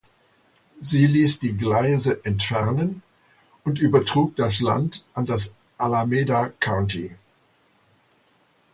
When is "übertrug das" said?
3.79-4.59